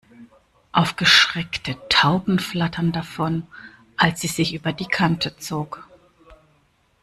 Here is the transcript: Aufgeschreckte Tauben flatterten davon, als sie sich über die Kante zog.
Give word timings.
Aufgeschreckte 0.71 1.77
Tauben 1.87 2.39
flatterten 2.39 2.91
davon, 2.91 3.45
als 3.97 4.21
sie 4.21 4.27
sich 4.29 4.55
über 4.55 4.73
die 4.73 4.87
Kante 4.87 5.37
zog. 5.37 5.87